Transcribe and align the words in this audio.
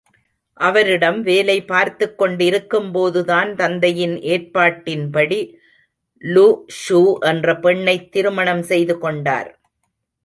அவரிடம் 0.59 1.21
வேலை 1.21 1.61
பார்த்துக்கொண்டிருக்கும்போதுதான் 1.61 3.51
தந்தையின் 3.53 4.15
ஏற்பாட்டின்படி 4.31 5.39
லு 6.23 6.47
ஷு 6.79 7.01
என்ற 7.23 7.55
பெண்ணைத் 7.59 8.11
திருமணம் 8.11 8.63
செய்துகொண்டார். 8.63 9.51